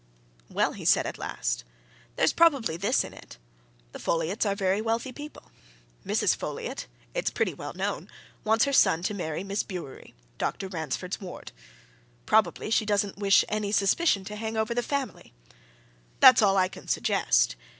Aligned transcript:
"Well," 0.49 0.73
he 0.73 0.83
said 0.83 1.05
at 1.05 1.19
last, 1.19 1.63
"there's 2.15 2.33
probably 2.33 2.75
this 2.75 3.03
in 3.03 3.13
it 3.13 3.37
the 3.91 3.99
Folliots 3.99 4.47
are 4.47 4.55
very 4.55 4.81
wealthy 4.81 5.11
people. 5.11 5.51
Mrs. 6.03 6.35
Folliot, 6.35 6.87
it's 7.13 7.29
pretty 7.29 7.53
well 7.53 7.73
known, 7.73 8.09
wants 8.43 8.65
her 8.65 8.73
son 8.73 9.03
to 9.03 9.13
marry 9.13 9.43
Miss 9.43 9.61
Bewery 9.61 10.15
Dr. 10.39 10.69
Ransford's 10.69 11.21
ward. 11.21 11.51
Probably 12.25 12.71
she 12.71 12.83
doesn't 12.83 13.19
wish 13.19 13.45
any 13.47 13.71
suspicion 13.71 14.25
to 14.25 14.35
hang 14.35 14.57
over 14.57 14.73
the 14.73 14.81
family. 14.81 15.33
That's 16.19 16.41
all 16.41 16.57
I 16.57 16.67
can 16.67 16.87
suggest. 16.87 17.55